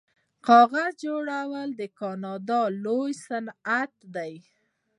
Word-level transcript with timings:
کاغذ 0.45 0.91
جوړول 1.05 1.69
د 1.79 1.81
کاناډا 1.99 2.61
لوی 2.83 3.11
صنعت 3.25 3.93
دی. 4.15 4.33